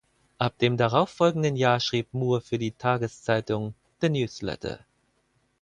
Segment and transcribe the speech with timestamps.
[0.39, 4.79] Ab dem darauffolgenden Jahr schrieb Moore für die Tageszeitung "The News Letter".